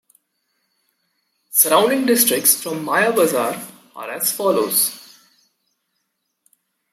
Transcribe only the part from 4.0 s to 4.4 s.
as